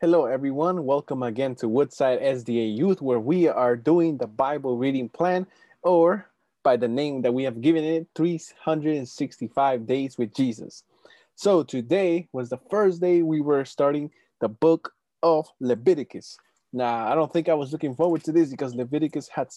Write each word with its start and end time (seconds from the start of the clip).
Hello, 0.00 0.26
everyone. 0.26 0.84
Welcome 0.84 1.24
again 1.24 1.56
to 1.56 1.68
Woodside 1.68 2.20
SDA 2.20 2.78
Youth, 2.78 3.02
where 3.02 3.18
we 3.18 3.48
are 3.48 3.74
doing 3.74 4.16
the 4.16 4.28
Bible 4.28 4.78
reading 4.78 5.08
plan, 5.08 5.44
or 5.82 6.30
by 6.62 6.76
the 6.76 6.86
name 6.86 7.22
that 7.22 7.34
we 7.34 7.42
have 7.42 7.60
given 7.60 7.82
it, 7.82 8.06
365 8.14 9.86
Days 9.88 10.16
with 10.16 10.32
Jesus. 10.32 10.84
So 11.34 11.64
today 11.64 12.28
was 12.32 12.48
the 12.48 12.60
first 12.70 13.00
day 13.00 13.22
we 13.22 13.40
were 13.40 13.64
starting 13.64 14.12
the 14.40 14.48
book 14.48 14.92
of 15.24 15.48
Leviticus. 15.58 16.38
Now, 16.72 17.10
I 17.10 17.16
don't 17.16 17.32
think 17.32 17.48
I 17.48 17.54
was 17.54 17.72
looking 17.72 17.96
forward 17.96 18.22
to 18.22 18.30
this 18.30 18.50
because 18.50 18.76
Leviticus 18.76 19.28
had 19.28 19.48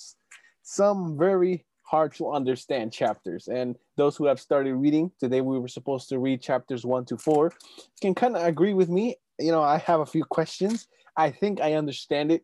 some 0.63 1.19
very 1.19 1.65
hard 1.83 2.15
to 2.15 2.31
understand 2.31 2.91
chapters. 2.91 3.47
And 3.47 3.75
those 3.95 4.17
who 4.17 4.25
have 4.25 4.39
started 4.39 4.73
reading, 4.73 5.11
today 5.19 5.41
we 5.41 5.59
were 5.59 5.67
supposed 5.67 6.09
to 6.09 6.17
read 6.17 6.41
chapters 6.41 6.83
one 6.83 7.05
to 7.05 7.17
four, 7.17 7.53
can 8.01 8.15
kind 8.15 8.35
of 8.35 8.43
agree 8.43 8.73
with 8.73 8.89
me 8.89 9.17
you 9.41 9.51
know, 9.51 9.63
I 9.63 9.77
have 9.79 9.99
a 9.99 10.05
few 10.05 10.23
questions. 10.23 10.87
I 11.17 11.31
think 11.31 11.61
I 11.61 11.73
understand 11.73 12.31
it. 12.31 12.43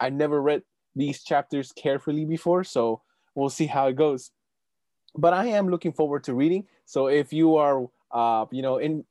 I 0.00 0.10
never 0.10 0.40
read 0.40 0.62
these 0.94 1.22
chapters 1.22 1.72
carefully 1.72 2.24
before, 2.24 2.64
so 2.64 3.02
we'll 3.34 3.50
see 3.50 3.66
how 3.66 3.88
it 3.88 3.96
goes. 3.96 4.30
But 5.14 5.32
I 5.32 5.46
am 5.46 5.68
looking 5.68 5.92
forward 5.92 6.24
to 6.24 6.34
reading. 6.34 6.64
So 6.84 7.08
if 7.08 7.32
you 7.32 7.56
are, 7.56 7.86
uh, 8.10 8.46
you 8.50 8.62
know, 8.62 8.78
in 8.78 9.04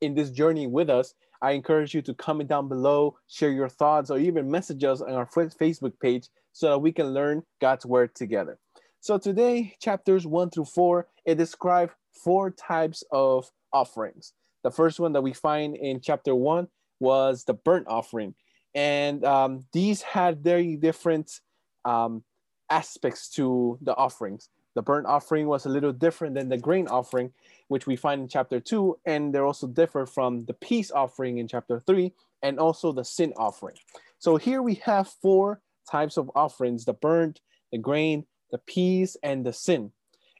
in 0.00 0.14
this 0.14 0.30
journey 0.30 0.66
with 0.66 0.90
us, 0.90 1.14
I 1.42 1.52
encourage 1.52 1.94
you 1.94 2.02
to 2.02 2.14
comment 2.14 2.48
down 2.48 2.68
below, 2.68 3.16
share 3.28 3.50
your 3.50 3.68
thoughts, 3.68 4.10
or 4.10 4.18
even 4.18 4.50
message 4.50 4.84
us 4.84 5.00
on 5.00 5.12
our 5.12 5.26
Facebook 5.26 5.98
page 6.00 6.28
so 6.52 6.70
that 6.70 6.78
we 6.78 6.92
can 6.92 7.12
learn 7.12 7.42
God's 7.60 7.86
word 7.86 8.14
together. 8.14 8.58
So 9.00 9.18
today, 9.18 9.74
chapters 9.80 10.26
one 10.26 10.50
through 10.50 10.64
four, 10.66 11.06
it 11.24 11.36
describes 11.36 11.92
four 12.12 12.50
types 12.50 13.04
of 13.10 13.50
offerings. 13.72 14.32
The 14.66 14.72
first 14.72 14.98
one 14.98 15.12
that 15.12 15.22
we 15.22 15.32
find 15.32 15.76
in 15.76 16.00
chapter 16.00 16.34
one 16.34 16.66
was 16.98 17.44
the 17.44 17.54
burnt 17.54 17.86
offering. 17.86 18.34
And 18.74 19.24
um, 19.24 19.64
these 19.72 20.02
had 20.02 20.42
very 20.42 20.74
different 20.74 21.38
um, 21.84 22.24
aspects 22.68 23.28
to 23.36 23.78
the 23.80 23.94
offerings. 23.94 24.48
The 24.74 24.82
burnt 24.82 25.06
offering 25.06 25.46
was 25.46 25.66
a 25.66 25.68
little 25.68 25.92
different 25.92 26.34
than 26.34 26.48
the 26.48 26.58
grain 26.58 26.88
offering, 26.88 27.32
which 27.68 27.86
we 27.86 27.94
find 27.94 28.22
in 28.22 28.26
chapter 28.26 28.58
two, 28.58 28.98
and 29.06 29.32
they're 29.32 29.46
also 29.46 29.68
different 29.68 30.08
from 30.08 30.46
the 30.46 30.54
peace 30.54 30.90
offering 30.90 31.38
in 31.38 31.46
chapter 31.46 31.80
three, 31.86 32.12
and 32.42 32.58
also 32.58 32.90
the 32.90 33.04
sin 33.04 33.32
offering. 33.36 33.76
So 34.18 34.36
here 34.36 34.62
we 34.62 34.74
have 34.82 35.06
four 35.22 35.60
types 35.88 36.16
of 36.16 36.28
offerings: 36.34 36.86
the 36.86 36.92
burnt, 36.92 37.40
the 37.70 37.78
grain, 37.78 38.26
the 38.50 38.58
peace, 38.58 39.16
and 39.22 39.46
the 39.46 39.52
sin. 39.52 39.92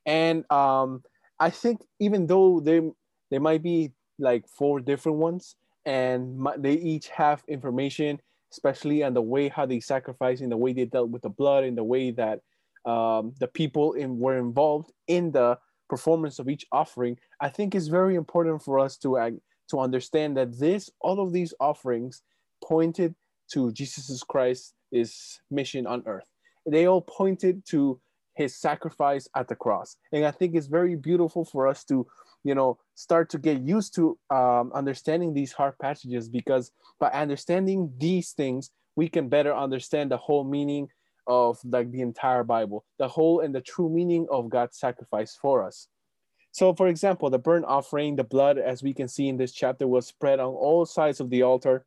And 0.05 0.51
um, 0.51 1.05
I 1.39 1.51
think 1.51 1.83
even 2.01 2.27
though 2.27 2.59
they 2.59 2.81
they 3.31 3.39
might 3.39 3.63
be 3.63 3.93
like 4.19 4.49
four 4.49 4.81
different 4.81 5.19
ones, 5.19 5.57
and 5.85 6.37
my, 6.37 6.57
they 6.57 6.75
each 6.75 7.09
have 7.09 7.43
information, 7.49 8.21
especially 8.53 9.03
on 9.03 9.15
the 9.15 9.23
way 9.23 9.49
how 9.49 9.67
they 9.67 9.81
sacrificed, 9.81 10.43
in 10.43 10.51
the 10.51 10.57
way 10.57 10.73
they 10.73 10.85
dealt 10.85 11.11
with 11.11 11.23
the 11.23 11.29
blood, 11.29 11.65
in 11.65 11.75
the 11.75 11.85
way 11.85 12.11
that 12.11 12.41
um, 12.85 13.35
the 13.41 13.49
people 13.49 13.93
in, 13.95 14.19
were 14.19 14.39
involved 14.39 14.93
in 15.09 15.33
the 15.33 15.59
performance 15.89 16.39
of 16.39 16.49
each 16.49 16.67
offering. 16.73 17.19
I 17.41 17.49
think 17.49 17.75
it's 17.75 17.89
very 17.89 18.15
important 18.15 18.63
for 18.63 18.79
us 18.79 18.97
to 18.99 19.41
to 19.71 19.81
understand 19.81 20.37
that 20.37 20.59
this, 20.59 20.91
all 21.01 21.21
of 21.21 21.33
these 21.33 21.53
offerings, 21.59 22.23
pointed 22.63 23.15
to 23.51 23.73
Jesus 23.73 24.23
Christ's 24.23 25.41
mission 25.51 25.87
on 25.87 26.03
earth. 26.07 26.27
They 26.67 26.87
all 26.87 27.03
pointed 27.03 27.65
to 27.67 28.01
his 28.35 28.57
sacrifice 28.57 29.29
at 29.35 29.49
the 29.49 29.57
cross, 29.57 29.97
and 30.13 30.25
I 30.25 30.31
think 30.31 30.55
it's 30.55 30.67
very 30.67 30.97
beautiful 30.97 31.45
for 31.45 31.67
us 31.67 31.85
to 31.85 32.07
you 32.47 32.55
know 32.55 32.79
start 32.95 33.29
to 33.29 33.39
get 33.39 33.61
used 33.61 33.95
to 33.97 34.17
um, 34.31 34.71
understanding 34.73 35.35
these 35.35 35.53
hard 35.53 35.75
passages 35.81 36.29
because 36.29 36.71
by 37.01 37.09
understanding 37.09 37.93
these 37.99 38.31
things 38.33 38.71
we 38.95 39.09
can 39.09 39.29
better 39.29 39.55
understand 39.55 40.11
the 40.11 40.17
whole 40.17 40.45
meaning 40.45 40.89
of 41.27 41.59
like 41.65 41.91
the 41.91 42.01
entire 42.01 42.45
bible 42.45 42.85
the 42.99 43.09
whole 43.09 43.41
and 43.41 43.53
the 43.53 43.61
true 43.61 43.91
meaning 43.91 44.27
of 44.31 44.49
god's 44.49 44.79
sacrifice 44.79 45.37
for 45.43 45.67
us. 45.67 45.89
So 46.53 46.73
for 46.73 46.87
example 46.87 47.29
the 47.31 47.39
burnt 47.39 47.65
offering 47.67 48.15
the 48.15 48.25
blood 48.25 48.59
as 48.59 48.81
we 48.81 48.95
can 48.95 49.09
see 49.09 49.29
in 49.29 49.37
this 49.37 49.53
chapter 49.53 49.89
was 49.89 50.07
spread 50.07 50.39
on 50.39 50.55
all 50.55 50.87
sides 50.87 51.19
of 51.19 51.29
the 51.31 51.43
altar 51.43 51.85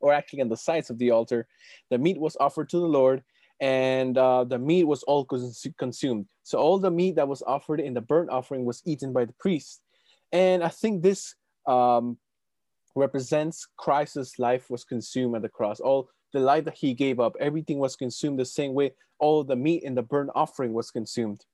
or 0.00 0.14
actually 0.14 0.40
on 0.40 0.48
the 0.48 0.56
sides 0.56 0.88
of 0.88 0.98
the 0.98 1.10
altar. 1.10 1.46
The 1.90 1.98
meat 1.98 2.18
was 2.18 2.36
offered 2.40 2.70
to 2.70 2.80
the 2.80 2.92
lord 3.00 3.22
and 3.60 4.18
uh, 4.18 4.44
the 4.44 4.58
meat 4.58 4.84
was 4.84 5.02
all 5.04 5.24
cons- 5.24 5.66
consumed. 5.78 6.26
So 6.42 6.58
all 6.58 6.78
the 6.78 6.90
meat 6.90 7.16
that 7.16 7.28
was 7.28 7.42
offered 7.46 7.80
in 7.80 7.94
the 7.94 8.00
burnt 8.00 8.30
offering 8.30 8.64
was 8.64 8.82
eaten 8.84 9.12
by 9.12 9.24
the 9.24 9.34
priest. 9.38 9.80
And 10.32 10.62
I 10.62 10.68
think 10.68 11.02
this 11.02 11.34
um, 11.66 12.18
represents 12.94 13.66
Christ's 13.76 14.38
life 14.38 14.68
was 14.70 14.84
consumed 14.84 15.36
at 15.36 15.42
the 15.42 15.48
cross. 15.48 15.80
All 15.80 16.08
the 16.32 16.40
life 16.40 16.64
that 16.64 16.74
he 16.74 16.94
gave 16.94 17.20
up, 17.20 17.36
everything 17.40 17.78
was 17.78 17.96
consumed 17.96 18.38
the 18.38 18.44
same 18.44 18.74
way 18.74 18.92
all 19.18 19.44
the 19.44 19.56
meat 19.56 19.82
in 19.84 19.94
the 19.94 20.02
burnt 20.02 20.30
offering 20.34 20.72
was 20.72 20.90
consumed. 20.90 21.44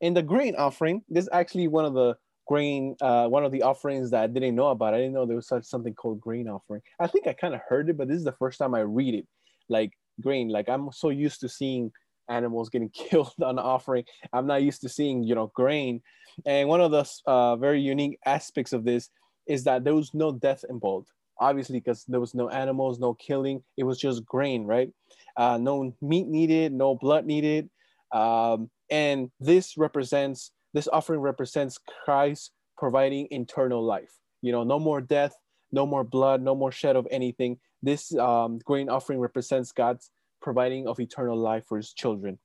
In 0.00 0.14
the 0.14 0.22
grain 0.22 0.54
offering, 0.56 1.02
this 1.08 1.24
is 1.24 1.30
actually 1.32 1.68
one 1.68 1.84
of 1.84 1.94
the 1.94 2.16
grain, 2.46 2.96
uh, 3.00 3.26
one 3.28 3.44
of 3.44 3.52
the 3.52 3.62
offerings 3.62 4.10
that 4.10 4.22
I 4.22 4.26
didn't 4.26 4.54
know 4.54 4.68
about. 4.68 4.94
I 4.94 4.98
didn't 4.98 5.14
know 5.14 5.24
there 5.24 5.36
was 5.36 5.48
such 5.48 5.64
something 5.64 5.94
called 5.94 6.20
grain 6.20 6.48
offering. 6.48 6.82
I 7.00 7.06
think 7.06 7.26
I 7.26 7.32
kind 7.32 7.54
of 7.54 7.60
heard 7.66 7.88
it, 7.88 7.96
but 7.96 8.08
this 8.08 8.18
is 8.18 8.24
the 8.24 8.32
first 8.32 8.58
time 8.58 8.74
I 8.74 8.80
read 8.80 9.14
it. 9.14 9.26
Like 9.68 9.92
grain. 10.20 10.48
Like 10.48 10.68
I'm 10.68 10.90
so 10.92 11.10
used 11.10 11.40
to 11.40 11.48
seeing 11.48 11.92
animals 12.28 12.68
getting 12.68 12.88
killed 12.94 13.34
on 13.42 13.58
offering. 13.58 14.04
I'm 14.32 14.46
not 14.46 14.62
used 14.62 14.82
to 14.82 14.88
seeing, 14.88 15.22
you 15.22 15.34
know, 15.34 15.50
grain. 15.54 16.02
And 16.44 16.68
one 16.68 16.80
of 16.80 16.90
the 16.90 17.08
uh, 17.26 17.56
very 17.56 17.80
unique 17.80 18.18
aspects 18.24 18.72
of 18.72 18.84
this 18.84 19.10
is 19.46 19.64
that 19.64 19.84
there 19.84 19.94
was 19.94 20.14
no 20.14 20.32
death 20.32 20.64
involved. 20.68 21.08
Obviously, 21.40 21.80
because 21.80 22.04
there 22.06 22.20
was 22.20 22.34
no 22.34 22.48
animals, 22.48 23.00
no 23.00 23.14
killing. 23.14 23.62
It 23.76 23.84
was 23.84 23.98
just 23.98 24.24
grain, 24.24 24.64
right? 24.64 24.90
Uh, 25.36 25.58
no 25.58 25.92
meat 26.00 26.28
needed, 26.28 26.72
no 26.72 26.94
blood 26.94 27.26
needed. 27.26 27.68
Um, 28.12 28.70
and 28.90 29.30
this 29.40 29.76
represents, 29.76 30.52
this 30.74 30.88
offering 30.92 31.20
represents 31.20 31.78
Christ 32.04 32.52
providing 32.78 33.26
eternal 33.30 33.82
life. 33.82 34.12
You 34.42 34.52
know, 34.52 34.62
no 34.62 34.78
more 34.78 35.00
death, 35.00 35.34
no 35.74 35.84
more 35.84 36.04
blood, 36.04 36.40
no 36.40 36.54
more 36.54 36.72
shed 36.72 36.96
of 36.96 37.06
anything. 37.10 37.58
This 37.82 38.14
um, 38.16 38.58
grain 38.64 38.88
offering 38.88 39.18
represents 39.18 39.72
God's 39.72 40.10
providing 40.40 40.86
of 40.86 41.00
eternal 41.00 41.36
life 41.36 41.64
for 41.68 41.76
his 41.76 41.92
children. 41.92 42.38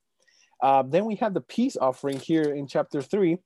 Uh, 0.62 0.84
then 0.84 1.06
we 1.06 1.16
have 1.16 1.34
the 1.34 1.42
peace 1.42 1.78
offering 1.80 2.20
here 2.20 2.54
in 2.60 2.68
chapter 2.68 3.02
three, 3.02 3.38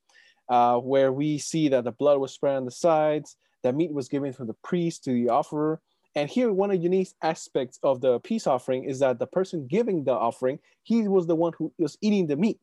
uh, 0.49 0.77
where 0.77 1.11
we 1.11 1.37
see 1.37 1.69
that 1.69 1.83
the 1.83 1.91
blood 1.91 2.19
was 2.19 2.33
spread 2.33 2.55
on 2.55 2.65
the 2.65 2.71
sides, 2.71 3.37
that 3.63 3.75
meat 3.75 3.93
was 3.93 4.09
given 4.09 4.33
from 4.33 4.47
the 4.47 4.55
priest 4.63 5.03
to 5.03 5.11
the 5.11 5.29
offerer. 5.29 5.79
And 6.15 6.29
here, 6.29 6.51
one 6.51 6.69
of 6.71 6.77
the 6.77 6.83
unique 6.83 7.09
aspects 7.21 7.79
of 7.81 8.01
the 8.01 8.19
peace 8.19 8.45
offering 8.45 8.83
is 8.83 8.99
that 8.99 9.19
the 9.19 9.27
person 9.27 9.67
giving 9.67 10.03
the 10.03 10.13
offering, 10.13 10.59
he 10.83 11.07
was 11.07 11.25
the 11.27 11.35
one 11.35 11.53
who 11.57 11.71
was 11.77 11.97
eating 12.01 12.27
the 12.27 12.35
meat. 12.35 12.59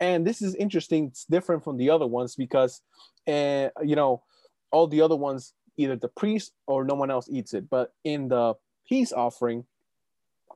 And 0.00 0.26
this 0.26 0.42
is 0.42 0.54
interesting. 0.54 1.06
It's 1.06 1.24
different 1.24 1.64
from 1.64 1.76
the 1.76 1.90
other 1.90 2.06
ones 2.06 2.36
because, 2.36 2.80
uh, 3.26 3.68
you 3.82 3.96
know, 3.96 4.22
all 4.70 4.86
the 4.86 5.02
other 5.02 5.16
ones, 5.16 5.54
either 5.76 5.96
the 5.96 6.08
priest 6.08 6.52
or 6.66 6.84
no 6.84 6.94
one 6.94 7.10
else 7.10 7.28
eats 7.30 7.54
it. 7.54 7.68
But 7.68 7.92
in 8.04 8.28
the 8.28 8.54
peace 8.88 9.12
offering, 9.12 9.64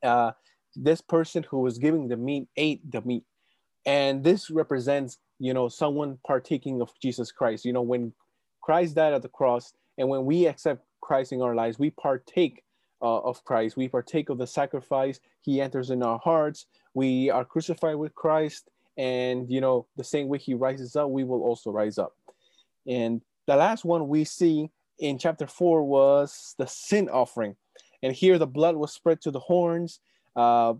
uh, 0.02 0.32
this 0.76 1.00
person 1.00 1.44
who 1.48 1.60
was 1.60 1.78
giving 1.78 2.08
the 2.08 2.16
meat 2.16 2.48
ate 2.56 2.90
the 2.90 3.00
meat. 3.02 3.24
And 3.86 4.22
this 4.22 4.50
represents, 4.50 5.18
you 5.38 5.54
know, 5.54 5.68
someone 5.68 6.18
partaking 6.26 6.80
of 6.80 6.92
Jesus 7.00 7.32
Christ. 7.32 7.64
You 7.64 7.72
know, 7.72 7.82
when 7.82 8.12
Christ 8.60 8.94
died 8.94 9.14
at 9.14 9.22
the 9.22 9.28
cross 9.28 9.72
and 9.96 10.08
when 10.08 10.24
we 10.24 10.46
accept 10.46 10.84
Christ 11.00 11.32
in 11.32 11.42
our 11.42 11.54
lives, 11.54 11.78
we 11.78 11.90
partake 11.90 12.62
uh, 13.00 13.18
of 13.20 13.44
Christ. 13.44 13.76
We 13.76 13.88
partake 13.88 14.28
of 14.28 14.38
the 14.38 14.46
sacrifice. 14.46 15.20
He 15.40 15.60
enters 15.60 15.90
in 15.90 16.02
our 16.02 16.18
hearts. 16.18 16.66
We 16.94 17.30
are 17.30 17.44
crucified 17.44 17.96
with 17.96 18.14
Christ. 18.14 18.68
And, 18.96 19.48
you 19.48 19.60
know, 19.60 19.86
the 19.96 20.04
same 20.04 20.28
way 20.28 20.38
he 20.38 20.54
rises 20.54 20.96
up, 20.96 21.08
we 21.08 21.24
will 21.24 21.42
also 21.42 21.70
rise 21.70 21.98
up. 21.98 22.14
And 22.86 23.22
the 23.46 23.56
last 23.56 23.84
one 23.84 24.08
we 24.08 24.24
see 24.24 24.70
in 24.98 25.18
chapter 25.18 25.46
four 25.46 25.84
was 25.84 26.54
the 26.58 26.66
sin 26.66 27.08
offering. 27.08 27.56
And 28.02 28.14
here 28.14 28.38
the 28.38 28.46
blood 28.46 28.76
was 28.76 28.92
spread 28.92 29.20
to 29.22 29.30
the 29.30 29.40
horns. 29.40 30.00
Uh, 30.36 30.74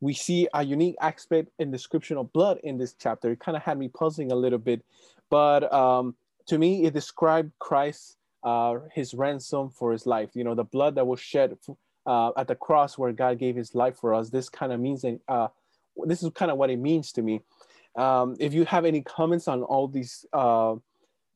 we 0.00 0.14
see 0.14 0.48
a 0.52 0.64
unique 0.64 0.96
aspect 1.00 1.50
and 1.58 1.70
description 1.72 2.16
of 2.16 2.32
blood 2.32 2.58
in 2.62 2.78
this 2.78 2.94
chapter. 2.98 3.30
It 3.30 3.40
kind 3.40 3.56
of 3.56 3.62
had 3.62 3.78
me 3.78 3.88
puzzling 3.88 4.32
a 4.32 4.36
little 4.36 4.58
bit, 4.58 4.84
but 5.30 5.72
um, 5.72 6.14
to 6.46 6.58
me, 6.58 6.84
it 6.84 6.92
described 6.92 7.52
Christ, 7.58 8.16
uh, 8.42 8.78
his 8.92 9.14
ransom 9.14 9.70
for 9.70 9.92
his 9.92 10.06
life. 10.06 10.30
You 10.34 10.44
know, 10.44 10.54
the 10.54 10.64
blood 10.64 10.96
that 10.96 11.06
was 11.06 11.20
shed 11.20 11.56
uh, 12.06 12.32
at 12.36 12.48
the 12.48 12.56
cross 12.56 12.98
where 12.98 13.12
God 13.12 13.38
gave 13.38 13.54
his 13.54 13.74
life 13.74 13.96
for 13.96 14.12
us. 14.12 14.30
This 14.30 14.48
kind 14.48 14.72
of 14.72 14.80
means, 14.80 15.04
uh, 15.28 15.48
this 16.04 16.22
is 16.22 16.30
kind 16.34 16.50
of 16.50 16.58
what 16.58 16.70
it 16.70 16.78
means 16.78 17.12
to 17.12 17.22
me. 17.22 17.40
Um, 17.94 18.36
if 18.40 18.54
you 18.54 18.64
have 18.64 18.84
any 18.84 19.02
comments 19.02 19.46
on 19.46 19.62
all 19.62 19.86
these 19.86 20.26
uh, 20.32 20.74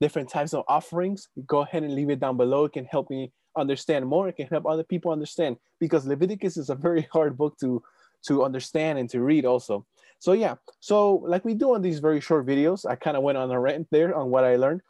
different 0.01 0.29
types 0.29 0.55
of 0.55 0.65
offerings, 0.69 1.29
go 1.47 1.61
ahead 1.61 1.83
and 1.83 1.95
leave 1.95 2.11
it 2.11 2.21
down 2.21 2.37
below. 2.37 2.65
It 2.65 2.73
can 2.73 2.85
help 2.85 3.11
me 3.11 3.33
understand 3.57 4.07
more. 4.07 4.29
It 4.29 4.37
can 4.37 4.47
help 4.47 4.67
other 4.67 4.85
people 4.85 5.13
understand 5.13 5.57
because 5.81 6.07
Leviticus 6.07 6.57
is 6.57 6.71
a 6.71 6.75
very 6.75 7.03
hard 7.13 7.37
book 7.37 7.59
to 7.61 7.83
to 8.27 8.45
understand 8.45 8.99
and 8.99 9.09
to 9.11 9.21
read 9.21 9.45
also. 9.45 9.87
So 10.19 10.33
yeah, 10.33 10.57
so 10.81 11.17
like 11.27 11.45
we 11.45 11.55
do 11.55 11.75
on 11.75 11.83
these 11.83 12.01
very 12.01 12.21
short 12.21 12.47
videos, 12.47 12.89
I 12.89 12.97
kind 12.97 13.17
of 13.17 13.23
went 13.23 13.39
on 13.39 13.51
a 13.51 13.61
rant 13.61 13.87
there 13.91 14.15
on 14.15 14.31
what 14.31 14.45
I 14.45 14.57
learned. 14.57 14.81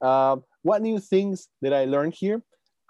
Uh, 0.00 0.36
what 0.62 0.82
new 0.82 0.98
things 0.98 1.48
did 1.62 1.72
I 1.72 1.84
learn 1.84 2.10
here? 2.10 2.42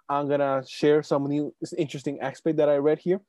I'm 0.08 0.28
gonna 0.28 0.62
share 0.69 1.02
some 1.02 1.26
new 1.26 1.55
interesting 1.76 2.20
aspect 2.20 2.58
that 2.58 2.69
I 2.69 2.76
read 2.76 2.99
here. 2.99 3.20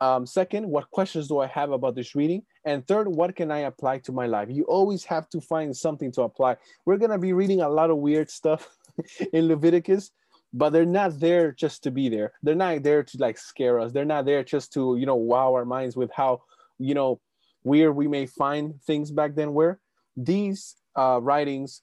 Um, 0.00 0.26
second, 0.26 0.68
what 0.68 0.90
questions 0.90 1.28
do 1.28 1.38
I 1.38 1.46
have 1.46 1.70
about 1.70 1.94
this 1.94 2.14
reading? 2.14 2.42
And 2.64 2.86
third, 2.86 3.08
what 3.08 3.34
can 3.34 3.50
I 3.50 3.60
apply 3.60 3.98
to 4.00 4.12
my 4.12 4.26
life? 4.26 4.48
You 4.50 4.64
always 4.64 5.04
have 5.04 5.28
to 5.30 5.40
find 5.40 5.74
something 5.74 6.12
to 6.12 6.22
apply. 6.22 6.56
We're 6.84 6.98
gonna 6.98 7.18
be 7.18 7.32
reading 7.32 7.62
a 7.62 7.68
lot 7.68 7.90
of 7.90 7.98
weird 7.98 8.30
stuff 8.30 8.68
in 9.32 9.48
Leviticus, 9.48 10.10
but 10.52 10.70
they're 10.70 10.84
not 10.84 11.18
there 11.18 11.52
just 11.52 11.82
to 11.84 11.90
be 11.90 12.08
there. 12.08 12.32
They're 12.42 12.54
not 12.54 12.82
there 12.82 13.02
to 13.02 13.18
like 13.18 13.38
scare 13.38 13.80
us. 13.80 13.92
They're 13.92 14.04
not 14.04 14.26
there 14.26 14.44
just 14.44 14.72
to, 14.74 14.96
you 14.98 15.06
know, 15.06 15.16
wow 15.16 15.54
our 15.54 15.64
minds 15.64 15.96
with 15.96 16.10
how, 16.12 16.42
you 16.78 16.94
know, 16.94 17.20
weird 17.64 17.96
we 17.96 18.08
may 18.08 18.26
find 18.26 18.80
things 18.82 19.10
back 19.10 19.34
then 19.34 19.52
were. 19.52 19.80
These 20.16 20.76
uh, 20.96 21.20
writings, 21.22 21.82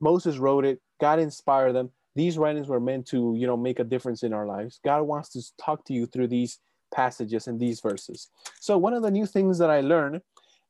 Moses 0.00 0.38
wrote 0.38 0.64
it, 0.64 0.80
God 1.00 1.18
inspired 1.18 1.72
them. 1.72 1.90
These 2.16 2.38
writings 2.38 2.68
were 2.68 2.80
meant 2.80 3.06
to, 3.08 3.34
you 3.36 3.46
know, 3.46 3.56
make 3.56 3.78
a 3.78 3.84
difference 3.84 4.22
in 4.22 4.32
our 4.32 4.46
lives. 4.46 4.80
God 4.84 5.02
wants 5.02 5.30
to 5.30 5.42
talk 5.62 5.84
to 5.86 5.92
you 5.92 6.06
through 6.06 6.28
these 6.28 6.58
passages 6.92 7.46
in 7.46 7.58
these 7.58 7.80
verses. 7.80 8.28
So 8.60 8.76
one 8.78 8.94
of 8.94 9.02
the 9.02 9.10
new 9.10 9.26
things 9.26 9.58
that 9.58 9.70
I 9.70 9.80
learned, 9.80 10.22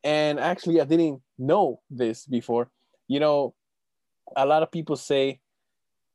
and 0.04 0.40
actually 0.40 0.80
I 0.80 0.84
didn't 0.84 1.20
know 1.38 1.80
this 1.90 2.26
before, 2.26 2.70
you 3.08 3.20
know, 3.20 3.54
a 4.36 4.46
lot 4.46 4.62
of 4.62 4.70
people 4.70 4.96
say, 4.96 5.40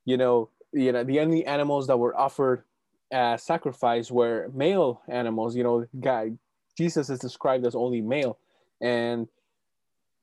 you 0.05 0.17
know, 0.17 0.49
you 0.71 0.91
know, 0.91 1.03
the 1.03 1.19
only 1.19 1.45
animals 1.45 1.87
that 1.87 1.97
were 1.97 2.17
offered 2.17 2.63
as 3.11 3.43
sacrifice 3.43 4.11
were 4.11 4.49
male 4.53 5.01
animals. 5.07 5.55
You 5.55 5.63
know, 5.63 5.87
God, 5.99 6.37
Jesus 6.77 7.09
is 7.09 7.19
described 7.19 7.65
as 7.65 7.75
only 7.75 8.01
male, 8.01 8.37
and 8.81 9.27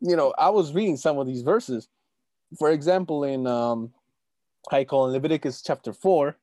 you 0.00 0.16
know, 0.16 0.34
I 0.36 0.50
was 0.50 0.74
reading 0.74 0.96
some 0.96 1.18
of 1.18 1.26
these 1.26 1.42
verses. 1.42 1.88
For 2.58 2.70
example, 2.70 3.24
in 3.24 3.46
um, 3.46 3.92
I 4.70 4.84
call 4.84 5.06
in 5.06 5.12
Leviticus 5.12 5.62
chapter 5.62 5.92
four, 5.92 6.36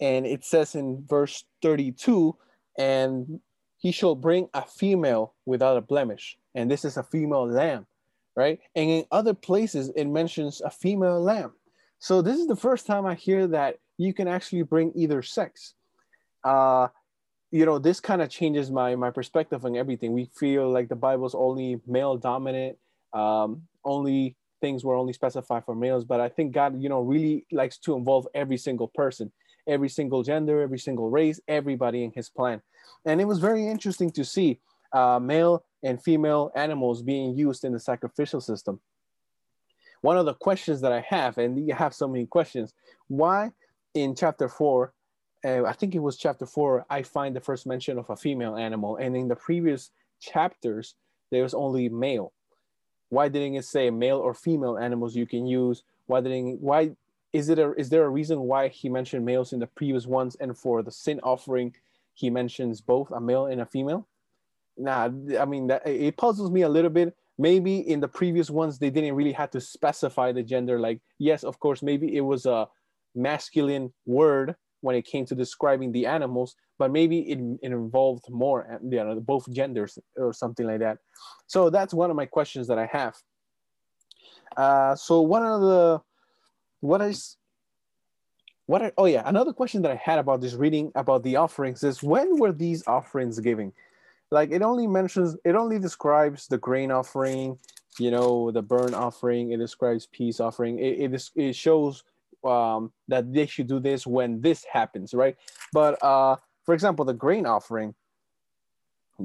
and 0.00 0.26
it 0.26 0.44
says 0.44 0.74
in 0.74 1.04
verse 1.08 1.44
thirty-two 1.62 2.36
and 2.78 3.40
he 3.78 3.92
shall 3.92 4.14
bring 4.14 4.48
a 4.54 4.62
female 4.62 5.34
without 5.46 5.76
a 5.76 5.80
blemish. 5.80 6.36
And 6.54 6.70
this 6.70 6.84
is 6.84 6.96
a 6.96 7.02
female 7.02 7.46
lamb, 7.46 7.86
right? 8.36 8.58
And 8.74 8.90
in 8.90 9.04
other 9.10 9.34
places, 9.34 9.90
it 9.96 10.04
mentions 10.04 10.60
a 10.60 10.70
female 10.70 11.20
lamb. 11.20 11.52
So 11.98 12.22
this 12.22 12.38
is 12.38 12.46
the 12.46 12.56
first 12.56 12.86
time 12.86 13.06
I 13.06 13.14
hear 13.14 13.46
that 13.48 13.76
you 13.96 14.12
can 14.12 14.28
actually 14.28 14.62
bring 14.62 14.92
either 14.94 15.22
sex. 15.22 15.74
Uh, 16.44 16.88
you 17.50 17.66
know, 17.66 17.78
this 17.78 18.00
kind 18.00 18.22
of 18.22 18.30
changes 18.30 18.70
my 18.70 18.94
my 18.96 19.10
perspective 19.10 19.64
on 19.64 19.76
everything. 19.76 20.12
We 20.12 20.30
feel 20.38 20.70
like 20.70 20.88
the 20.88 20.96
Bible's 20.96 21.34
only 21.34 21.80
male 21.86 22.16
dominant, 22.16 22.78
um, 23.12 23.62
only 23.84 24.36
things 24.60 24.84
were 24.84 24.94
only 24.94 25.12
specified 25.12 25.64
for 25.64 25.74
males. 25.74 26.04
But 26.04 26.20
I 26.20 26.28
think 26.28 26.52
God, 26.52 26.80
you 26.80 26.88
know, 26.88 27.00
really 27.00 27.46
likes 27.50 27.78
to 27.78 27.94
involve 27.96 28.26
every 28.34 28.56
single 28.56 28.88
person 28.88 29.32
every 29.66 29.88
single 29.88 30.22
gender, 30.22 30.60
every 30.60 30.78
single 30.78 31.10
race, 31.10 31.40
everybody 31.48 32.04
in 32.04 32.12
his 32.12 32.28
plan. 32.28 32.60
And 33.04 33.20
it 33.20 33.26
was 33.26 33.38
very 33.38 33.66
interesting 33.66 34.10
to 34.12 34.24
see 34.24 34.58
uh, 34.92 35.18
male 35.20 35.64
and 35.82 36.02
female 36.02 36.50
animals 36.54 37.02
being 37.02 37.36
used 37.36 37.64
in 37.64 37.72
the 37.72 37.80
sacrificial 37.80 38.40
system. 38.40 38.80
One 40.02 40.16
of 40.16 40.26
the 40.26 40.34
questions 40.34 40.80
that 40.80 40.92
I 40.92 41.00
have, 41.08 41.38
and 41.38 41.66
you 41.66 41.74
have 41.74 41.94
so 41.94 42.08
many 42.08 42.26
questions, 42.26 42.72
why 43.08 43.50
in 43.94 44.14
chapter 44.14 44.48
four, 44.48 44.92
uh, 45.44 45.64
I 45.64 45.72
think 45.72 45.94
it 45.94 46.00
was 46.00 46.16
chapter 46.16 46.46
four, 46.46 46.86
I 46.90 47.02
find 47.02 47.34
the 47.34 47.40
first 47.40 47.66
mention 47.66 47.98
of 47.98 48.08
a 48.10 48.16
female 48.16 48.56
animal, 48.56 48.96
and 48.96 49.16
in 49.16 49.28
the 49.28 49.36
previous 49.36 49.90
chapters, 50.20 50.94
there's 51.30 51.54
only 51.54 51.88
male. 51.88 52.32
Why 53.08 53.28
didn't 53.28 53.56
it 53.56 53.64
say 53.64 53.90
male 53.90 54.18
or 54.18 54.34
female 54.34 54.78
animals 54.78 55.16
you 55.16 55.26
can 55.26 55.46
use? 55.46 55.82
Why 56.06 56.20
didn't 56.20 56.60
why 56.60 56.92
is 57.32 57.48
it 57.48 57.58
a 57.58 57.72
is 57.74 57.88
there 57.88 58.04
a 58.04 58.08
reason 58.08 58.40
why 58.40 58.68
he 58.68 58.88
mentioned 58.88 59.24
males 59.24 59.52
in 59.52 59.60
the 59.60 59.66
previous 59.66 60.06
ones 60.06 60.36
and 60.40 60.56
for 60.56 60.82
the 60.82 60.90
sin 60.90 61.20
offering 61.22 61.74
he 62.14 62.28
mentions 62.28 62.80
both 62.80 63.10
a 63.10 63.20
male 63.20 63.46
and 63.46 63.60
a 63.60 63.66
female? 63.66 64.06
Nah 64.76 65.08
i 65.38 65.44
mean 65.44 65.66
that 65.68 65.86
it 65.86 66.16
puzzles 66.16 66.50
me 66.50 66.62
a 66.62 66.68
little 66.68 66.90
bit. 66.90 67.14
Maybe 67.38 67.78
in 67.78 68.00
the 68.00 68.08
previous 68.08 68.50
ones 68.50 68.78
they 68.78 68.90
didn't 68.90 69.14
really 69.14 69.32
have 69.32 69.50
to 69.52 69.60
specify 69.60 70.32
the 70.32 70.42
gender. 70.42 70.78
Like 70.78 71.00
yes 71.18 71.44
of 71.44 71.58
course 71.60 71.82
maybe 71.82 72.16
it 72.16 72.22
was 72.22 72.46
a 72.46 72.68
masculine 73.14 73.92
word 74.06 74.54
when 74.82 74.96
it 74.96 75.04
came 75.04 75.26
to 75.26 75.34
describing 75.34 75.92
the 75.92 76.06
animals 76.06 76.54
but 76.78 76.90
maybe 76.90 77.20
it, 77.30 77.38
it 77.62 77.72
involved 77.72 78.24
more 78.30 78.80
you 78.82 79.04
know 79.04 79.20
both 79.20 79.50
genders 79.52 79.98
or 80.16 80.32
something 80.32 80.66
like 80.66 80.80
that. 80.80 80.98
So 81.46 81.70
that's 81.70 81.94
one 81.94 82.10
of 82.10 82.16
my 82.16 82.26
questions 82.26 82.66
that 82.68 82.78
i 82.78 82.86
have. 82.86 83.14
Uh, 84.56 84.96
so 84.96 85.20
one 85.20 85.44
of 85.44 85.60
the 85.60 86.00
what 86.80 87.00
is 87.00 87.36
what 88.66 88.82
are, 88.82 88.92
oh 88.96 89.06
yeah 89.06 89.22
another 89.26 89.52
question 89.52 89.82
that 89.82 89.90
i 89.90 89.96
had 89.96 90.18
about 90.18 90.40
this 90.40 90.54
reading 90.54 90.92
about 90.94 91.22
the 91.22 91.36
offerings 91.36 91.82
is 91.82 92.02
when 92.02 92.38
were 92.38 92.52
these 92.52 92.86
offerings 92.86 93.38
given 93.40 93.72
like 94.30 94.50
it 94.50 94.62
only 94.62 94.86
mentions 94.86 95.36
it 95.44 95.54
only 95.54 95.78
describes 95.78 96.46
the 96.46 96.58
grain 96.58 96.90
offering 96.90 97.58
you 97.98 98.10
know 98.10 98.50
the 98.50 98.62
burn 98.62 98.94
offering 98.94 99.52
it 99.52 99.58
describes 99.58 100.06
peace 100.06 100.40
offering. 100.40 100.78
It, 100.78 101.00
it, 101.00 101.14
is, 101.14 101.30
it 101.34 101.56
shows 101.56 102.04
um, 102.44 102.92
that 103.08 103.32
they 103.32 103.46
should 103.46 103.66
do 103.66 103.80
this 103.80 104.06
when 104.06 104.40
this 104.40 104.64
happens 104.64 105.12
right? 105.14 105.36
But 105.72 106.02
uh, 106.02 106.36
for 106.64 106.74
example 106.74 107.04
the 107.04 107.14
grain 107.14 107.46
offering 107.46 107.94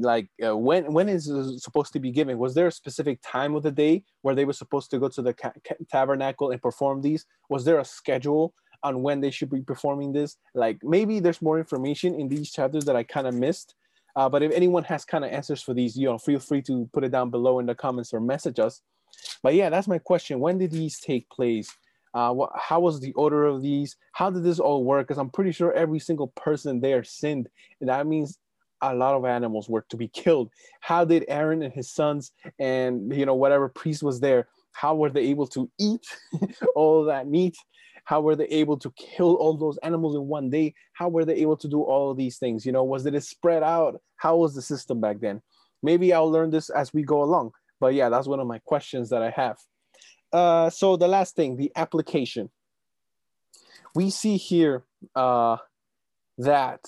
like 0.01 0.27
uh, 0.45 0.55
when 0.55 0.91
when 0.91 1.09
is 1.09 1.31
supposed 1.63 1.93
to 1.93 1.99
be 1.99 2.11
given 2.11 2.37
was 2.37 2.53
there 2.53 2.67
a 2.67 2.71
specific 2.71 3.19
time 3.21 3.55
of 3.55 3.63
the 3.63 3.71
day 3.71 4.03
where 4.21 4.35
they 4.35 4.45
were 4.45 4.53
supposed 4.53 4.89
to 4.91 4.99
go 4.99 5.07
to 5.07 5.21
the 5.21 5.33
ca- 5.33 5.53
ca- 5.67 5.75
tabernacle 5.91 6.51
and 6.51 6.61
perform 6.61 7.01
these 7.01 7.25
was 7.49 7.65
there 7.65 7.79
a 7.79 7.85
schedule 7.85 8.53
on 8.83 9.01
when 9.01 9.21
they 9.21 9.31
should 9.31 9.49
be 9.49 9.61
performing 9.61 10.11
this 10.11 10.37
like 10.53 10.77
maybe 10.83 11.19
there's 11.19 11.41
more 11.41 11.57
information 11.57 12.13
in 12.15 12.27
these 12.27 12.51
chapters 12.51 12.85
that 12.85 12.95
i 12.95 13.03
kind 13.03 13.27
of 13.27 13.33
missed 13.33 13.75
uh, 14.15 14.29
but 14.29 14.41
if 14.41 14.51
anyone 14.51 14.83
has 14.83 15.03
kind 15.03 15.25
of 15.25 15.31
answers 15.31 15.61
for 15.61 15.73
these 15.73 15.97
you 15.97 16.07
know 16.07 16.17
feel 16.17 16.39
free 16.39 16.61
to 16.61 16.89
put 16.93 17.03
it 17.03 17.11
down 17.11 17.29
below 17.29 17.59
in 17.59 17.65
the 17.65 17.75
comments 17.75 18.13
or 18.13 18.19
message 18.19 18.59
us 18.59 18.81
but 19.43 19.55
yeah 19.55 19.69
that's 19.69 19.87
my 19.87 19.97
question 19.97 20.39
when 20.39 20.57
did 20.57 20.71
these 20.71 20.99
take 20.99 21.29
place 21.29 21.69
uh, 22.15 22.31
what, 22.31 22.49
how 22.55 22.79
was 22.79 23.01
the 23.01 23.11
order 23.11 23.45
of 23.45 23.61
these? 23.61 23.97
How 24.13 24.29
did 24.29 24.45
this 24.45 24.57
all 24.57 24.85
work? 24.85 25.05
Because 25.05 25.17
I'm 25.17 25.29
pretty 25.29 25.51
sure 25.51 25.73
every 25.73 25.99
single 25.99 26.27
person 26.27 26.79
there 26.79 27.03
sinned. 27.03 27.49
And 27.81 27.89
that 27.89 28.07
means 28.07 28.39
a 28.93 28.95
lot 28.95 29.15
of 29.15 29.25
animals 29.25 29.69
were 29.69 29.85
to 29.89 29.97
be 29.97 30.07
killed. 30.07 30.49
How 30.79 31.05
did 31.05 31.25
Aaron 31.27 31.61
and 31.63 31.73
his 31.73 31.91
sons 31.91 32.31
and 32.59 33.13
you 33.15 33.25
know 33.25 33.35
whatever 33.35 33.69
priest 33.69 34.03
was 34.03 34.19
there, 34.19 34.47
how 34.71 34.95
were 34.95 35.09
they 35.09 35.27
able 35.27 35.47
to 35.47 35.69
eat 35.79 36.05
all 36.75 37.05
that 37.05 37.27
meat? 37.27 37.55
How 38.03 38.21
were 38.21 38.35
they 38.35 38.45
able 38.47 38.77
to 38.77 38.91
kill 38.91 39.35
all 39.35 39.57
those 39.57 39.77
animals 39.79 40.15
in 40.15 40.27
one 40.27 40.49
day? 40.49 40.75
How 40.93 41.09
were 41.09 41.25
they 41.25 41.35
able 41.35 41.57
to 41.57 41.67
do 41.67 41.81
all 41.81 42.11
of 42.11 42.17
these 42.17 42.37
things? 42.37 42.65
You 42.65 42.71
know, 42.71 42.83
was 42.83 43.05
it 43.05 43.23
spread 43.23 43.63
out? 43.63 43.99
How 44.17 44.37
was 44.37 44.53
the 44.53 44.61
system 44.61 45.01
back 45.01 45.19
then? 45.19 45.41
Maybe 45.81 46.13
I'll 46.13 46.29
learn 46.29 46.51
this 46.51 46.69
as 46.69 46.93
we 46.93 47.01
go 47.03 47.23
along. 47.23 47.51
But 47.79 47.95
yeah, 47.95 48.09
that's 48.09 48.27
one 48.27 48.39
of 48.39 48.47
my 48.47 48.59
questions 48.59 49.09
that 49.09 49.23
I 49.23 49.31
have. 49.31 49.57
Uh, 50.31 50.69
so 50.69 50.97
the 50.97 51.07
last 51.07 51.35
thing, 51.35 51.55
the 51.55 51.71
application. 51.75 52.49
We 53.95 54.09
see 54.09 54.37
here 54.37 54.83
uh, 55.15 55.57
that 56.37 56.81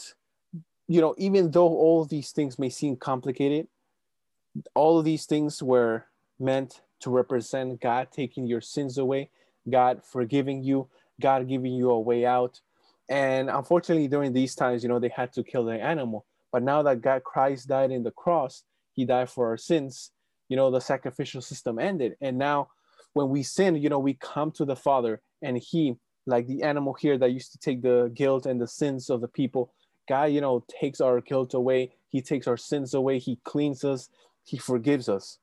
you 0.87 1.01
know, 1.01 1.15
even 1.17 1.51
though 1.51 1.67
all 1.67 2.05
these 2.05 2.31
things 2.31 2.57
may 2.57 2.69
seem 2.69 2.95
complicated, 2.95 3.67
all 4.73 4.97
of 4.97 5.05
these 5.05 5.25
things 5.25 5.61
were 5.61 6.05
meant 6.39 6.81
to 7.01 7.09
represent 7.09 7.81
God 7.81 8.07
taking 8.11 8.47
your 8.47 8.61
sins 8.61 8.97
away, 8.97 9.29
God 9.69 10.01
forgiving 10.03 10.63
you, 10.63 10.87
God 11.21 11.47
giving 11.47 11.73
you 11.73 11.91
a 11.91 11.99
way 11.99 12.25
out. 12.25 12.61
And 13.09 13.49
unfortunately, 13.49 14.07
during 14.07 14.33
these 14.33 14.55
times, 14.55 14.83
you 14.83 14.89
know, 14.89 14.99
they 14.99 15.09
had 15.09 15.33
to 15.33 15.43
kill 15.43 15.65
the 15.65 15.73
animal. 15.73 16.25
But 16.51 16.63
now 16.63 16.81
that 16.83 17.01
God 17.01 17.23
Christ 17.23 17.67
died 17.67 17.91
in 17.91 18.03
the 18.03 18.11
cross, 18.11 18.63
he 18.93 19.05
died 19.05 19.29
for 19.29 19.47
our 19.47 19.57
sins, 19.57 20.11
you 20.49 20.55
know, 20.55 20.71
the 20.71 20.81
sacrificial 20.81 21.41
system 21.41 21.79
ended. 21.79 22.15
And 22.21 22.37
now 22.37 22.69
when 23.13 23.29
we 23.29 23.43
sin, 23.43 23.75
you 23.75 23.89
know, 23.89 23.99
we 23.99 24.15
come 24.15 24.51
to 24.53 24.65
the 24.65 24.75
Father 24.75 25.21
and 25.41 25.57
he, 25.57 25.95
like 26.25 26.47
the 26.47 26.63
animal 26.63 26.93
here 26.93 27.17
that 27.17 27.31
used 27.31 27.51
to 27.51 27.57
take 27.57 27.81
the 27.81 28.11
guilt 28.13 28.45
and 28.45 28.59
the 28.59 28.67
sins 28.67 29.09
of 29.09 29.21
the 29.21 29.27
people, 29.27 29.73
God, 30.07 30.31
you 30.31 30.41
know, 30.41 30.63
takes 30.79 31.01
our 31.01 31.21
guilt 31.21 31.53
away. 31.53 31.93
He 32.09 32.21
takes 32.21 32.47
our 32.47 32.57
sins 32.57 32.93
away. 32.93 33.19
He 33.19 33.39
cleans 33.43 33.83
us. 33.83 34.09
He 34.43 34.57
forgives 34.57 35.09
us. 35.09 35.39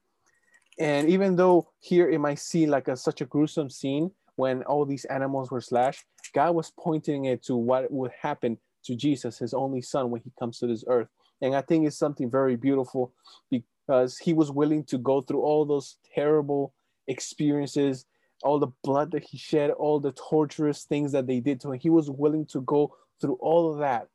And 0.78 1.09
even 1.09 1.37
though 1.37 1.71
here 1.80 2.09
it 2.09 2.18
might 2.18 2.38
seem 2.38 2.71
like 2.71 2.88
a, 2.88 2.97
such 2.97 3.21
a 3.21 3.26
gruesome 3.26 3.71
scene 3.71 4.11
when 4.37 4.62
all 4.64 4.85
these 4.85 5.04
animals 5.04 5.50
were 5.50 5.61
slashed, 5.61 6.04
God 6.33 6.54
was 6.54 6.73
pointing 6.78 7.26
it 7.26 7.44
to 7.44 7.54
what 7.56 7.90
would 7.92 8.11
happen 8.21 8.59
to 8.87 8.97
Jesus, 8.97 9.38
his 9.38 9.54
only 9.54 9.83
son, 9.83 10.11
when 10.11 10.21
he 10.23 10.33
comes 10.38 10.59
to 10.59 10.66
this 10.66 10.85
earth. 10.88 11.09
And 11.40 11.54
I 11.54 11.62
think 11.62 11.87
it's 11.87 11.99
something 11.99 12.30
very 12.30 12.56
beautiful 12.56 13.12
because 13.50 14.18
he 14.18 14.33
was 14.33 14.50
willing 14.50 14.85
to 14.85 14.99
go 14.99 15.21
through 15.21 15.42
all 15.42 15.64
those 15.64 15.97
terrible 16.14 16.73
experiences, 17.06 18.06
all 18.42 18.59
the 18.59 18.73
blood 18.83 19.12
that 19.12 19.25
he 19.25 19.38
shed, 19.38 19.71
all 19.71 20.00
the 20.00 20.12
torturous 20.12 20.85
things 20.85 21.12
that 21.12 21.26
they 21.26 21.40
did 21.40 21.61
to 21.61 21.73
him. 21.73 21.78
He 21.78 21.90
was 21.90 22.11
willing 22.11 22.47
to 22.47 22.62
go 22.62 22.97
through 23.21 23.38
all 23.40 23.73
of 23.73 23.78
that 23.78 24.09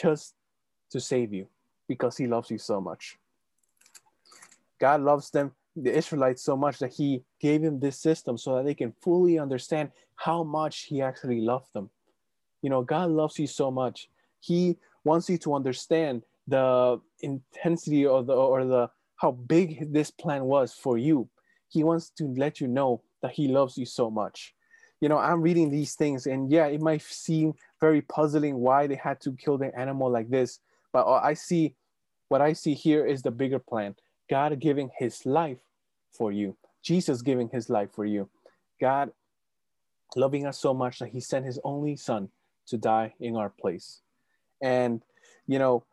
just 0.00 0.34
to 0.90 1.00
save 1.00 1.32
you 1.32 1.46
because 1.88 2.16
he 2.16 2.26
loves 2.26 2.50
you 2.50 2.58
so 2.58 2.80
much. 2.80 3.18
God 4.80 5.00
loves 5.00 5.30
them, 5.30 5.52
the 5.74 5.96
Israelites, 5.96 6.42
so 6.42 6.56
much 6.56 6.78
that 6.78 6.92
he 6.92 7.22
gave 7.40 7.62
him 7.62 7.80
this 7.80 7.98
system 7.98 8.38
so 8.38 8.56
that 8.56 8.64
they 8.64 8.74
can 8.74 8.92
fully 9.00 9.38
understand 9.38 9.90
how 10.14 10.42
much 10.44 10.84
he 10.84 11.02
actually 11.02 11.40
loved 11.40 11.72
them. 11.74 11.90
You 12.62 12.70
know, 12.70 12.82
God 12.82 13.10
loves 13.10 13.38
you 13.38 13.46
so 13.46 13.70
much. 13.70 14.08
He 14.40 14.76
wants 15.04 15.28
you 15.30 15.38
to 15.38 15.54
understand 15.54 16.22
the 16.46 17.00
intensity 17.20 18.06
or 18.06 18.22
the 18.22 18.32
or 18.34 18.64
the 18.64 18.90
how 19.16 19.32
big 19.32 19.92
this 19.92 20.10
plan 20.10 20.44
was 20.44 20.72
for 20.72 20.96
you. 20.96 21.28
He 21.68 21.84
wants 21.84 22.10
to 22.18 22.24
let 22.36 22.60
you 22.60 22.68
know 22.68 23.02
that 23.22 23.32
he 23.32 23.48
loves 23.48 23.76
you 23.76 23.84
so 23.84 24.10
much. 24.10 24.54
You 25.00 25.08
know, 25.08 25.18
I'm 25.18 25.42
reading 25.42 25.70
these 25.70 25.94
things, 25.94 26.26
and 26.26 26.50
yeah, 26.50 26.66
it 26.66 26.80
might 26.80 27.02
seem 27.02 27.54
very 27.80 28.02
puzzling 28.02 28.56
why 28.56 28.86
they 28.86 28.96
had 28.96 29.20
to 29.22 29.32
kill 29.32 29.58
the 29.58 29.76
animal 29.78 30.10
like 30.10 30.30
this. 30.30 30.60
But 30.92 31.06
I 31.06 31.34
see 31.34 31.74
what 32.28 32.40
I 32.40 32.52
see 32.52 32.74
here 32.74 33.06
is 33.06 33.22
the 33.22 33.30
bigger 33.30 33.58
plan 33.58 33.94
God 34.28 34.58
giving 34.60 34.90
his 34.98 35.24
life 35.24 35.58
for 36.10 36.32
you, 36.32 36.56
Jesus 36.82 37.22
giving 37.22 37.48
his 37.48 37.70
life 37.70 37.90
for 37.94 38.04
you, 38.04 38.28
God 38.80 39.12
loving 40.16 40.46
us 40.46 40.58
so 40.58 40.72
much 40.74 40.98
that 40.98 41.08
he 41.08 41.20
sent 41.20 41.44
his 41.44 41.58
only 41.64 41.96
son 41.96 42.28
to 42.66 42.76
die 42.76 43.14
in 43.20 43.36
our 43.36 43.48
place. 43.48 44.00
And, 44.62 45.02
you 45.46 45.58
know, 45.58 45.84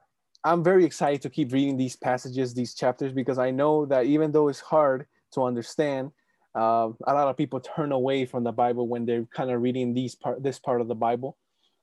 I'm 0.43 0.63
very 0.63 0.85
excited 0.85 1.21
to 1.23 1.29
keep 1.29 1.51
reading 1.51 1.77
these 1.77 1.95
passages, 1.95 2.53
these 2.53 2.73
chapters, 2.73 3.11
because 3.11 3.37
I 3.37 3.51
know 3.51 3.85
that 3.87 4.05
even 4.05 4.31
though 4.31 4.47
it's 4.47 4.59
hard 4.59 5.07
to 5.33 5.43
understand, 5.43 6.11
uh, 6.53 6.89
a 7.05 7.13
lot 7.13 7.27
of 7.27 7.37
people 7.37 7.59
turn 7.59 7.91
away 7.91 8.25
from 8.25 8.43
the 8.43 8.51
Bible 8.51 8.87
when 8.87 9.05
they're 9.05 9.25
kind 9.33 9.51
of 9.51 9.61
reading 9.61 9.93
these 9.93 10.15
part, 10.15 10.41
this 10.43 10.59
part 10.59 10.81
of 10.81 10.87
the 10.87 10.95
Bible. 10.95 11.37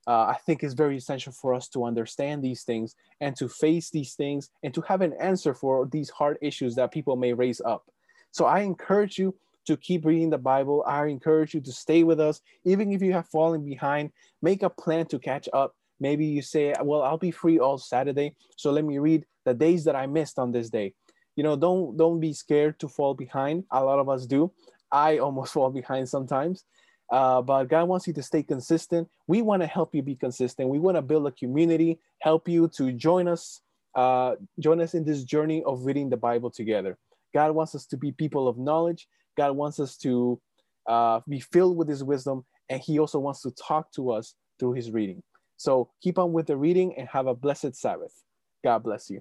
Uh, 0.07 0.25
I 0.25 0.39
think 0.45 0.63
it's 0.63 0.75
very 0.75 0.97
essential 0.97 1.33
for 1.33 1.55
us 1.55 1.69
to 1.69 1.85
understand 1.85 2.43
these 2.43 2.65
things 2.65 2.97
and 3.21 3.37
to 3.37 3.49
face 3.49 3.91
these 3.91 4.15
things 4.15 4.51
and 4.63 4.75
to 4.75 4.81
have 4.83 5.01
an 5.01 5.13
answer 5.21 5.55
for 5.55 5.87
these 5.87 6.11
hard 6.11 6.39
issues 6.43 6.75
that 6.75 6.91
people 6.93 7.17
may 7.17 7.33
raise 7.33 7.61
up. 7.61 7.85
So 8.33 8.47
I 8.47 8.61
encourage 8.61 9.19
you 9.19 9.35
to 9.67 9.77
keep 9.77 10.05
reading 10.05 10.31
the 10.31 10.39
Bible. 10.39 10.83
I 10.87 11.07
encourage 11.07 11.55
you 11.55 11.61
to 11.61 11.73
stay 11.73 12.03
with 12.03 12.19
us, 12.19 12.41
even 12.65 12.93
if 12.93 13.03
you 13.03 13.13
have 13.13 13.29
fallen 13.29 13.65
behind. 13.65 14.11
Make 14.41 14.63
a 14.63 14.71
plan 14.71 15.07
to 15.07 15.19
catch 15.19 15.49
up. 15.53 15.75
Maybe 16.01 16.27
you 16.27 16.43
say, 16.43 16.75
"Well, 16.83 17.03
I'll 17.03 17.19
be 17.19 17.31
free 17.31 17.61
all 17.61 17.79
Saturday, 17.79 18.35
so 18.57 18.73
let 18.73 18.85
me 18.85 18.99
read 18.99 19.25
the 19.45 19.55
days 19.55 19.85
that 19.85 19.95
I 19.95 20.07
missed 20.07 20.39
on 20.39 20.51
this 20.51 20.69
day." 20.69 20.95
You 21.37 21.45
know, 21.45 21.55
don't 21.55 21.97
don't 21.97 22.19
be 22.19 22.33
scared 22.33 22.81
to 22.81 22.89
fall 22.89 23.15
behind. 23.15 23.65
A 23.71 23.85
lot 23.85 24.01
of 24.01 24.09
us 24.09 24.27
do. 24.27 24.53
I 24.91 25.19
almost 25.19 25.53
fall 25.57 25.71
behind 25.71 26.09
sometimes. 26.09 26.65
Uh, 27.13 27.43
but 27.43 27.65
God 27.65 27.89
wants 27.89 28.07
you 28.07 28.15
to 28.15 28.23
stay 28.23 28.43
consistent. 28.43 29.07
We 29.27 29.43
want 29.43 29.61
to 29.61 29.67
help 29.67 29.95
you 29.95 30.03
be 30.03 30.17
consistent. 30.17 30.71
We 30.71 30.79
want 30.79 30.97
to 30.97 31.03
build 31.03 31.27
a 31.27 31.33
community, 31.33 32.01
help 32.21 32.49
you 32.49 32.69
to 32.69 32.91
join 32.91 33.29
us, 33.29 33.61
uh, 33.95 34.37
join 34.59 34.81
us 34.81 34.95
in 34.95 35.05
this 35.05 35.23
journey 35.23 35.63
of 35.65 35.85
reading 35.85 36.09
the 36.09 36.17
Bible 36.17 36.51
together. 36.51 36.97
God 37.35 37.55
wants 37.55 37.75
us 37.75 37.85
to 37.87 37.99
be 37.99 38.13
people 38.13 38.49
of 38.49 38.57
knowledge. 38.57 39.07
God 39.37 39.53
wants 39.53 39.79
us 39.79 39.99
to 39.99 40.41
uh, 40.89 41.21
be 41.29 41.41
filled 41.41 41.77
with 41.77 41.89
His 41.89 42.03
wisdom, 42.03 42.47
and 42.71 42.81
He 42.81 42.99
also 42.99 43.19
wants 43.19 43.43
to 43.43 43.51
talk 43.51 43.93
to 43.93 44.11
us 44.11 44.35
through 44.59 44.73
His 44.73 44.91
reading. 44.91 45.23
So 45.59 45.91
keep 46.03 46.19
on 46.19 46.33
with 46.33 46.47
the 46.47 46.57
reading 46.57 46.95
and 46.97 47.07
have 47.09 47.27
a 47.27 47.35
blessed 47.35 47.77
Sabbath. 47.77 48.15
God 48.65 48.83
bless 48.83 49.11
you. 49.11 49.21